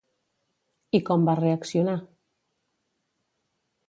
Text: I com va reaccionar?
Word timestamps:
I 0.99 1.01
com 1.09 1.27
va 1.27 1.35
reaccionar? 1.39 1.95